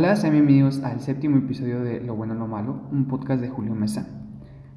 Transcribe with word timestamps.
Hola, 0.00 0.14
sean 0.14 0.32
bienvenidos 0.32 0.84
al 0.84 1.00
séptimo 1.00 1.38
episodio 1.38 1.82
de 1.82 1.98
Lo 1.98 2.14
bueno 2.14 2.32
lo 2.34 2.46
malo, 2.46 2.82
un 2.92 3.08
podcast 3.08 3.40
de 3.40 3.48
Julio 3.48 3.74
Mesa. 3.74 4.06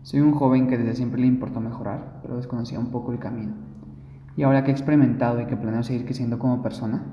Soy 0.01 0.19
un 0.19 0.31
joven 0.31 0.65
que 0.67 0.79
desde 0.79 0.95
siempre 0.95 1.21
le 1.21 1.27
importó 1.27 1.61
mejorar, 1.61 2.17
pero 2.23 2.37
desconocía 2.37 2.79
un 2.79 2.89
poco 2.89 3.11
el 3.11 3.19
camino. 3.19 3.53
Y 4.35 4.41
ahora 4.41 4.63
que 4.63 4.71
he 4.71 4.73
experimentado 4.73 5.39
y 5.39 5.45
que 5.45 5.55
planeo 5.55 5.83
seguir 5.83 6.05
creciendo 6.05 6.39
como 6.39 6.63
persona, 6.63 7.03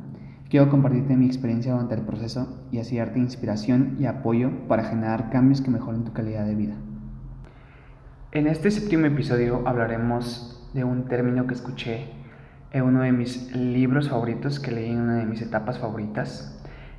quiero 0.48 0.70
compartirte 0.70 1.18
mi 1.18 1.26
experiencia 1.26 1.72
durante 1.72 1.96
el 1.96 2.00
proceso 2.00 2.64
y 2.72 2.78
así 2.78 2.96
darte 2.96 3.18
inspiración 3.18 3.96
y 3.98 4.06
apoyo 4.06 4.66
para 4.68 4.84
generar 4.84 5.28
cambios 5.28 5.60
que 5.60 5.70
mejoren 5.70 6.04
tu 6.04 6.14
calidad 6.14 6.46
de 6.46 6.54
vida. 6.54 6.76
En 8.32 8.46
este 8.46 8.70
séptimo 8.70 9.04
episodio 9.04 9.68
hablaremos 9.68 10.66
de 10.72 10.82
un 10.82 11.04
término 11.08 11.46
que 11.46 11.52
escuché 11.52 12.06
en 12.70 12.84
uno 12.84 13.02
de 13.02 13.12
mis 13.12 13.54
libros 13.54 14.08
favoritos 14.08 14.60
que 14.60 14.70
leí 14.70 14.92
en 14.92 15.00
una 15.00 15.16
de 15.16 15.26
mis 15.26 15.42
etapas 15.42 15.78
favoritas 15.78 16.57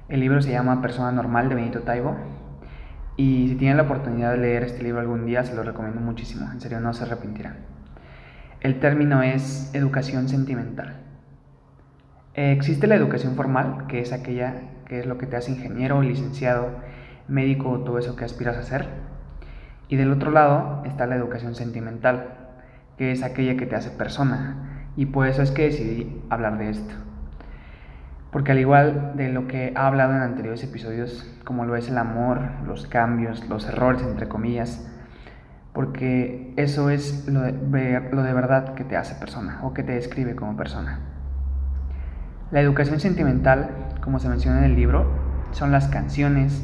el 0.10 0.20
libro 0.20 0.42
se 0.42 0.52
llama 0.52 0.82
Persona 0.82 1.12
Normal 1.12 1.50
de 1.50 1.56
Benito 1.56 1.82
Taibo. 1.82 2.18
Y 3.16 3.50
si 3.50 3.56
tienen 3.56 3.78
la 3.78 3.84
oportunidad 3.84 4.32
de 4.32 4.38
leer 4.38 4.64
este 4.64 4.84
libro 4.84 5.00
algún 5.02 5.26
día, 5.26 5.44
se 5.44 5.54
lo 5.54 5.64
recomiendo 5.64 6.02
muchísimo. 6.02 6.52
En 6.52 6.60
serio, 6.60 6.80
no 6.80 6.94
se 6.94 7.04
arrepentirán. 7.04 7.58
El 8.62 8.80
término 8.80 9.22
es 9.22 9.70
educación 9.74 10.28
sentimental. 10.28 10.98
Eh, 12.34 12.54
existe 12.54 12.88
la 12.88 12.96
educación 12.96 13.36
formal, 13.36 13.86
que 13.88 14.00
es 14.00 14.12
aquella 14.14 14.54
que 14.86 15.00
es 15.00 15.06
lo 15.06 15.20
que 15.20 15.28
te 15.28 15.38
hace 15.38 15.52
ingeniero, 15.52 16.02
licenciado, 16.02 16.70
médico, 17.28 17.82
todo 17.82 18.00
eso 18.00 18.16
que 18.16 18.26
aspiras 18.26 18.58
a 18.58 18.64
ser. 18.64 18.88
Y 19.88 19.96
del 19.96 20.12
otro 20.12 20.32
lado 20.32 20.82
está 20.86 21.06
la 21.06 21.16
educación 21.16 21.54
sentimental, 21.54 22.34
que 22.98 23.12
es 23.12 23.22
aquella 23.22 23.56
que 23.56 23.68
te 23.68 23.76
hace 23.76 23.92
persona. 23.92 24.88
Y 24.96 25.06
por 25.06 25.28
eso 25.28 25.44
es 25.44 25.52
que 25.52 25.66
decidí 25.66 26.22
hablar 26.30 26.58
de 26.58 26.72
esto. 26.72 27.09
Porque 28.32 28.52
al 28.52 28.60
igual 28.60 29.14
de 29.16 29.30
lo 29.30 29.48
que 29.48 29.70
he 29.70 29.74
hablado 29.76 30.16
en 30.16 30.22
anteriores 30.22 30.64
episodios, 30.64 31.28
como 31.44 31.66
lo 31.66 31.76
es 31.76 31.90
el 31.90 31.98
amor, 31.98 32.42
los 32.66 32.86
cambios, 32.86 33.48
los 33.50 33.68
errores, 33.68 34.04
entre 34.04 34.28
comillas, 34.28 34.88
porque 35.74 36.54
eso 36.58 36.90
es 36.90 37.28
lo 37.28 37.42
de, 37.42 38.10
lo 38.12 38.24
de 38.24 38.34
verdad 38.34 38.76
que 38.76 38.84
te 38.84 38.98
hace 38.98 39.16
persona 39.16 39.60
o 39.64 39.74
que 39.74 39.84
te 39.84 39.94
describe 39.94 40.36
como 40.36 40.58
persona. 40.58 41.00
La 42.52 42.62
educación 42.62 43.00
sentimental, 43.00 43.70
como 44.02 44.20
se 44.20 44.30
menciona 44.30 44.60
en 44.60 44.66
el 44.66 44.76
libro, 44.76 45.12
son 45.52 45.72
las 45.72 45.88
canciones, 45.88 46.64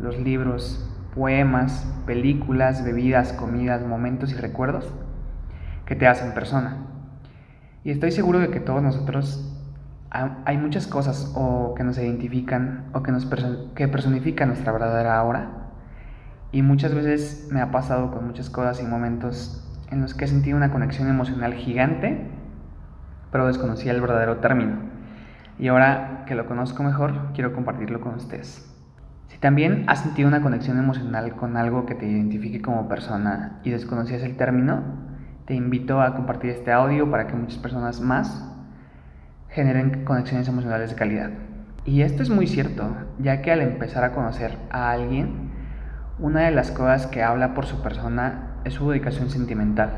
los 0.00 0.18
libros, 0.18 0.90
poemas, 1.14 1.86
películas, 2.06 2.84
bebidas, 2.84 3.32
comidas, 3.32 3.86
momentos 3.86 4.32
y 4.32 4.34
recuerdos 4.34 4.92
que 5.86 5.96
te 5.96 6.06
hacen 6.06 6.34
persona. 6.34 6.78
Y 7.84 7.90
estoy 7.90 8.10
seguro 8.10 8.38
de 8.38 8.50
que 8.50 8.60
todos 8.60 8.82
nosotros 8.82 9.57
hay 10.10 10.56
muchas 10.56 10.86
cosas 10.86 11.32
o 11.34 11.74
que 11.74 11.84
nos 11.84 11.98
identifican 11.98 12.86
o 12.94 13.02
que, 13.02 13.12
nos 13.12 13.26
que 13.74 13.88
personifican 13.88 14.48
nuestra 14.48 14.72
verdadera 14.72 15.22
hora. 15.22 15.50
Y 16.50 16.62
muchas 16.62 16.94
veces 16.94 17.48
me 17.52 17.60
ha 17.60 17.70
pasado 17.70 18.10
con 18.10 18.26
muchas 18.26 18.48
cosas 18.48 18.82
y 18.82 18.86
momentos 18.86 19.64
en 19.90 20.00
los 20.00 20.14
que 20.14 20.24
he 20.24 20.28
sentido 20.28 20.56
una 20.56 20.70
conexión 20.70 21.08
emocional 21.08 21.54
gigante, 21.54 22.26
pero 23.30 23.46
desconocía 23.46 23.92
el 23.92 24.00
verdadero 24.00 24.38
término. 24.38 24.76
Y 25.58 25.68
ahora 25.68 26.24
que 26.26 26.34
lo 26.34 26.46
conozco 26.46 26.82
mejor, 26.82 27.32
quiero 27.34 27.52
compartirlo 27.52 28.00
con 28.00 28.14
ustedes. 28.14 28.64
Si 29.26 29.38
también 29.38 29.84
has 29.88 30.00
sentido 30.00 30.28
una 30.28 30.40
conexión 30.40 30.78
emocional 30.78 31.36
con 31.36 31.56
algo 31.58 31.84
que 31.84 31.94
te 31.94 32.06
identifique 32.06 32.62
como 32.62 32.88
persona 32.88 33.60
y 33.62 33.70
desconocías 33.70 34.22
el 34.22 34.36
término, 34.36 34.82
te 35.44 35.54
invito 35.54 36.00
a 36.00 36.14
compartir 36.14 36.50
este 36.50 36.72
audio 36.72 37.10
para 37.10 37.26
que 37.26 37.34
muchas 37.34 37.58
personas 37.58 38.00
más 38.00 38.57
generen 39.48 40.04
conexiones 40.04 40.48
emocionales 40.48 40.90
de 40.90 40.96
calidad. 40.96 41.30
Y 41.84 42.02
esto 42.02 42.22
es 42.22 42.30
muy 42.30 42.46
cierto, 42.46 42.94
ya 43.18 43.40
que 43.40 43.50
al 43.50 43.60
empezar 43.62 44.04
a 44.04 44.12
conocer 44.12 44.58
a 44.70 44.90
alguien, 44.90 45.50
una 46.18 46.42
de 46.42 46.50
las 46.50 46.70
cosas 46.70 47.06
que 47.06 47.22
habla 47.22 47.54
por 47.54 47.66
su 47.66 47.80
persona 47.82 48.56
es 48.64 48.74
su 48.74 48.90
dedicación 48.90 49.30
sentimental. 49.30 49.90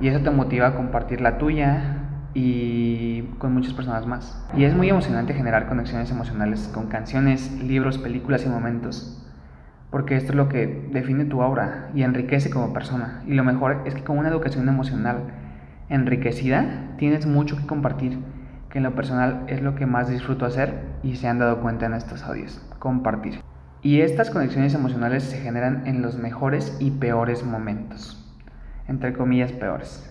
Y 0.00 0.08
eso 0.08 0.20
te 0.20 0.30
motiva 0.30 0.68
a 0.68 0.74
compartir 0.74 1.20
la 1.20 1.38
tuya 1.38 1.98
y 2.34 3.22
con 3.38 3.54
muchas 3.54 3.72
personas 3.72 4.06
más. 4.06 4.46
Y 4.56 4.64
es 4.64 4.74
muy 4.74 4.88
emocionante 4.88 5.34
generar 5.34 5.68
conexiones 5.68 6.10
emocionales 6.10 6.70
con 6.72 6.88
canciones, 6.88 7.60
libros, 7.62 7.98
películas 7.98 8.44
y 8.44 8.48
momentos. 8.48 9.26
Porque 9.90 10.16
esto 10.16 10.32
es 10.32 10.36
lo 10.36 10.48
que 10.48 10.88
define 10.92 11.24
tu 11.24 11.42
aura 11.42 11.90
y 11.94 12.02
enriquece 12.02 12.50
como 12.50 12.72
persona. 12.72 13.22
Y 13.26 13.34
lo 13.34 13.44
mejor 13.44 13.82
es 13.84 13.94
que 13.94 14.04
con 14.04 14.18
una 14.18 14.28
educación 14.28 14.68
emocional 14.68 15.18
enriquecida 15.88 16.94
tienes 16.98 17.26
mucho 17.26 17.56
que 17.56 17.66
compartir 17.66 18.18
que 18.70 18.78
en 18.78 18.84
lo 18.84 18.94
personal 18.94 19.44
es 19.48 19.62
lo 19.62 19.74
que 19.74 19.86
más 19.86 20.08
disfruto 20.08 20.46
hacer 20.46 20.80
y 21.02 21.16
se 21.16 21.28
han 21.28 21.38
dado 21.38 21.60
cuenta 21.60 21.86
en 21.86 21.94
estos 21.94 22.22
audios, 22.22 22.64
compartir. 22.78 23.40
Y 23.82 24.00
estas 24.00 24.30
conexiones 24.30 24.74
emocionales 24.74 25.24
se 25.24 25.38
generan 25.38 25.86
en 25.86 26.02
los 26.02 26.16
mejores 26.16 26.76
y 26.80 26.90
peores 26.92 27.44
momentos, 27.44 28.38
entre 28.86 29.12
comillas 29.12 29.52
peores. 29.52 30.06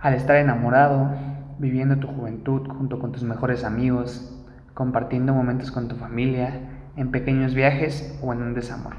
Al 0.00 0.14
estar 0.14 0.36
enamorado, 0.36 1.10
viviendo 1.58 1.96
tu 1.98 2.08
juventud 2.08 2.66
junto 2.68 2.98
con 2.98 3.12
tus 3.12 3.22
mejores 3.22 3.64
amigos, 3.64 4.44
compartiendo 4.74 5.32
momentos 5.32 5.70
con 5.70 5.88
tu 5.88 5.96
familia, 5.96 6.60
en 6.96 7.10
pequeños 7.10 7.54
viajes 7.54 8.18
o 8.22 8.32
en 8.32 8.42
un 8.42 8.54
desamor. 8.54 8.94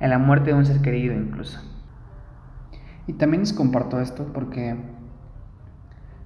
En 0.00 0.10
la 0.10 0.18
muerte 0.18 0.50
de 0.50 0.54
un 0.54 0.64
ser 0.64 0.80
querido 0.80 1.14
incluso. 1.14 1.60
Y 3.06 3.14
también 3.14 3.42
les 3.42 3.52
comparto 3.52 4.00
esto 4.00 4.32
porque, 4.32 4.76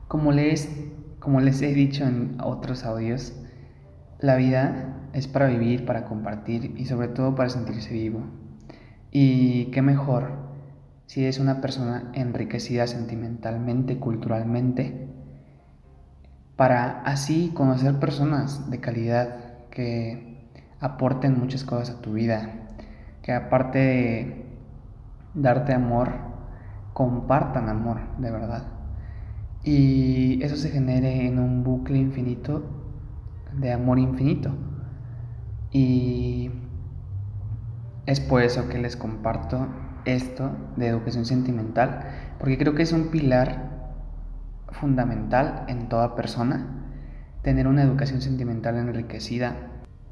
como 0.09 0.33
lees 0.33 0.93
como 1.23 1.41
les 1.41 1.63
he 1.63 1.73
dicho 1.73 2.05
en 2.05 2.37
otros 2.43 2.85
audios, 2.85 3.33
la 4.19 4.35
vida 4.35 5.09
es 5.13 5.29
para 5.29 5.47
vivir, 5.47 5.87
para 5.87 6.05
compartir 6.05 6.75
y 6.77 6.87
sobre 6.87 7.07
todo 7.07 7.37
para 7.37 7.49
sentirse 7.49 7.93
vivo. 7.93 8.25
Y 9.13 9.67
qué 9.67 9.83
mejor 9.83 10.33
si 11.07 11.23
eres 11.23 11.39
una 11.39 11.61
persona 11.61 12.11
enriquecida 12.15 12.89
sentimentalmente, 12.89 13.99
culturalmente, 14.01 15.09
para 16.57 17.03
así 17.03 17.53
conocer 17.55 18.01
personas 18.01 18.69
de 18.69 18.81
calidad 18.81 19.69
que 19.71 20.49
aporten 20.81 21.39
muchas 21.39 21.63
cosas 21.63 21.97
a 21.97 22.01
tu 22.01 22.15
vida, 22.15 22.51
que 23.23 23.33
aparte 23.33 23.79
de 23.79 24.47
darte 25.35 25.73
amor, 25.73 26.11
compartan 26.95 27.69
amor 27.69 28.01
de 28.19 28.31
verdad 28.31 28.82
y 29.65 30.43
eso 30.43 30.57
se 30.57 30.71
genere 30.71 31.27
en 31.27 31.39
un 31.39 31.63
bucle 31.63 31.99
infinito 31.99 32.65
de 33.53 33.73
amor 33.73 33.99
infinito. 33.99 34.51
Y 35.71 36.51
es 38.07 38.21
por 38.21 38.43
eso 38.43 38.69
que 38.69 38.79
les 38.79 38.97
comparto 38.97 39.69
esto 40.05 40.51
de 40.77 40.89
educación 40.89 41.25
sentimental, 41.25 42.01
porque 42.39 42.59
creo 42.59 42.75
que 42.75 42.83
es 42.83 42.93
un 42.93 43.09
pilar 43.09 43.71
fundamental 44.71 45.65
en 45.69 45.89
toda 45.89 46.17
persona, 46.17 46.89
tener 47.43 47.69
una 47.69 47.83
educación 47.83 48.21
sentimental 48.21 48.77
enriquecida, 48.77 49.55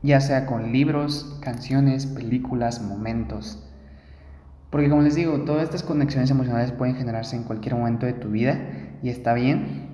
ya 0.03 0.21
sea 0.21 0.47
con 0.47 0.73
libros, 0.73 1.39
canciones, 1.43 2.07
películas, 2.07 2.81
momentos. 2.83 3.67
Porque 4.71 4.89
como 4.89 5.03
les 5.03 5.17
digo, 5.17 5.41
todas 5.41 5.65
estas 5.65 5.83
conexiones 5.83 6.31
emocionales 6.31 6.71
pueden 6.71 6.95
generarse 6.95 7.35
en 7.35 7.43
cualquier 7.43 7.75
momento 7.75 8.07
de 8.07 8.13
tu 8.13 8.29
vida 8.29 8.57
y 9.03 9.11
está 9.11 9.35
bien. 9.35 9.89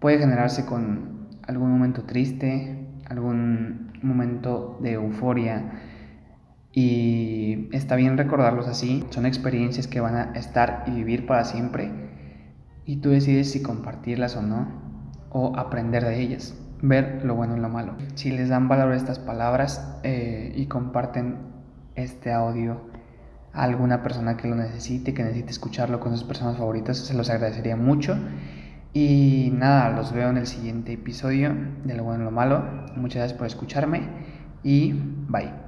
Puede 0.00 0.18
generarse 0.18 0.66
con 0.66 1.28
algún 1.46 1.70
momento 1.70 2.04
triste, 2.04 2.86
algún 3.08 3.92
momento 4.02 4.78
de 4.82 4.92
euforia 4.92 5.72
y 6.72 7.68
está 7.72 7.96
bien 7.96 8.18
recordarlos 8.18 8.68
así. 8.68 9.04
Son 9.10 9.26
experiencias 9.26 9.86
que 9.86 10.00
van 10.00 10.16
a 10.16 10.32
estar 10.34 10.84
y 10.86 10.90
vivir 10.90 11.26
para 11.26 11.44
siempre 11.44 11.90
y 12.84 12.96
tú 12.96 13.10
decides 13.10 13.50
si 13.50 13.62
compartirlas 13.62 14.36
o 14.36 14.42
no 14.42 14.68
o 15.30 15.56
aprender 15.56 16.04
de 16.04 16.20
ellas, 16.20 16.56
ver 16.82 17.24
lo 17.24 17.34
bueno 17.34 17.56
y 17.56 17.60
lo 17.60 17.68
malo. 17.68 17.96
Si 18.14 18.30
les 18.30 18.48
dan 18.48 18.68
valor 18.68 18.92
a 18.92 18.96
estas 18.96 19.18
palabras 19.18 19.98
eh, 20.02 20.52
y 20.54 20.66
comparten 20.66 21.38
este 21.94 22.32
audio 22.32 22.80
a 23.56 23.64
alguna 23.64 24.02
persona 24.02 24.36
que 24.36 24.48
lo 24.48 24.54
necesite, 24.54 25.14
que 25.14 25.22
necesite 25.22 25.50
escucharlo 25.50 25.98
con 25.98 26.12
sus 26.12 26.24
personas 26.24 26.58
favoritas, 26.58 26.98
se 26.98 27.14
los 27.14 27.30
agradecería 27.30 27.76
mucho. 27.76 28.16
Y 28.92 29.50
nada, 29.52 29.90
los 29.90 30.12
veo 30.12 30.30
en 30.30 30.38
el 30.38 30.46
siguiente 30.46 30.92
episodio 30.92 31.54
de 31.84 31.94
Lo 31.94 32.04
Bueno 32.04 32.22
y 32.22 32.24
Lo 32.26 32.30
Malo. 32.30 32.64
Muchas 32.96 33.18
gracias 33.18 33.38
por 33.38 33.46
escucharme 33.46 34.02
y 34.62 34.92
bye. 34.92 35.65